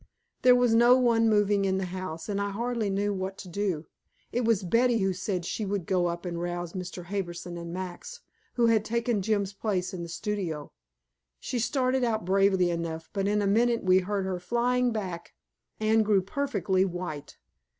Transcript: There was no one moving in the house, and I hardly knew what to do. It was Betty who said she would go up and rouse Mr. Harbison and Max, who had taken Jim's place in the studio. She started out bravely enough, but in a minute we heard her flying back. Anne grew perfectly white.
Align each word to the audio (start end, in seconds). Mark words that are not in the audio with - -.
There 0.41 0.55
was 0.55 0.73
no 0.73 0.97
one 0.97 1.29
moving 1.29 1.63
in 1.63 1.77
the 1.77 1.85
house, 1.85 2.27
and 2.27 2.41
I 2.41 2.49
hardly 2.49 2.89
knew 2.89 3.13
what 3.13 3.37
to 3.37 3.47
do. 3.47 3.85
It 4.31 4.43
was 4.45 4.63
Betty 4.63 4.97
who 4.97 5.13
said 5.13 5.45
she 5.45 5.63
would 5.63 5.85
go 5.85 6.07
up 6.07 6.25
and 6.25 6.41
rouse 6.41 6.73
Mr. 6.73 7.03
Harbison 7.05 7.55
and 7.55 7.71
Max, 7.71 8.21
who 8.55 8.65
had 8.65 8.83
taken 8.83 9.21
Jim's 9.21 9.53
place 9.53 9.93
in 9.93 10.01
the 10.01 10.09
studio. 10.09 10.71
She 11.39 11.59
started 11.59 12.03
out 12.03 12.25
bravely 12.25 12.71
enough, 12.71 13.11
but 13.13 13.27
in 13.27 13.43
a 13.43 13.45
minute 13.47 13.83
we 13.83 13.99
heard 13.99 14.25
her 14.25 14.39
flying 14.39 14.91
back. 14.91 15.35
Anne 15.79 16.01
grew 16.01 16.23
perfectly 16.23 16.83
white. 16.83 17.37